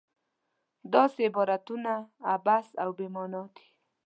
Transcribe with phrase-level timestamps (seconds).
[0.93, 1.91] داسې عبارتونه
[2.33, 3.65] عبث او بې معنا دي.